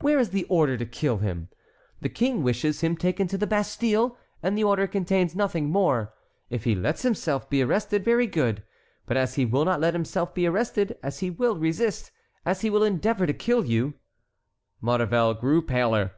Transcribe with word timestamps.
Where 0.00 0.20
is 0.20 0.30
the 0.30 0.44
order 0.44 0.76
to 0.76 0.86
kill 0.86 1.18
him? 1.18 1.48
The 2.02 2.08
King 2.08 2.44
wishes 2.44 2.82
him 2.82 2.96
taken 2.96 3.26
to 3.26 3.36
the 3.36 3.48
Bastille, 3.48 4.16
and 4.40 4.56
the 4.56 4.62
order 4.62 4.86
contains 4.86 5.34
nothing 5.34 5.70
more. 5.70 6.14
If 6.50 6.62
he 6.62 6.76
lets 6.76 7.02
himself 7.02 7.50
be 7.50 7.62
arrested, 7.62 8.04
very 8.04 8.28
good; 8.28 8.62
but 9.06 9.16
as 9.16 9.34
he 9.34 9.44
will 9.44 9.64
not 9.64 9.80
let 9.80 9.92
himself 9.94 10.34
be 10.34 10.46
arrested, 10.46 10.96
as 11.02 11.18
he 11.18 11.30
will 11.30 11.58
resist, 11.58 12.12
as 12.46 12.60
he 12.60 12.70
will 12.70 12.84
endeavor 12.84 13.26
to 13.26 13.32
kill 13.34 13.64
you"— 13.64 13.94
Maurevel 14.80 15.34
grew 15.34 15.60
paler. 15.60 16.12